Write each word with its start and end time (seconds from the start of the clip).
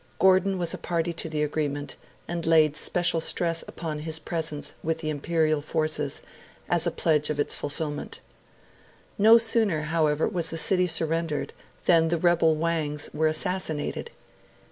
Gordon 0.17 0.57
was 0.57 0.73
a 0.73 0.79
party 0.79 1.13
to 1.13 1.29
the 1.29 1.43
agreement, 1.43 1.95
and 2.27 2.43
laid 2.47 2.75
special 2.75 3.21
stress 3.21 3.63
upon 3.67 3.99
his 3.99 4.17
presence 4.17 4.73
with 4.81 4.97
the 4.97 5.11
Imperial 5.11 5.61
forces 5.61 6.23
as 6.67 6.87
a 6.87 6.91
pledge 6.91 7.29
of 7.29 7.39
its 7.39 7.53
fulfilment. 7.53 8.19
No 9.19 9.37
sooner, 9.37 9.81
however, 9.81 10.27
was 10.27 10.49
the 10.49 10.57
city 10.57 10.87
surrendered 10.87 11.53
than 11.85 12.07
the 12.07 12.17
rebel 12.17 12.55
'Wangs' 12.55 13.11
were 13.13 13.27
assassinated. 13.27 14.09